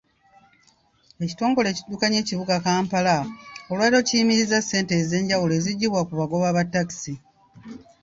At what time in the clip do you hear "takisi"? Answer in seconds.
6.73-7.13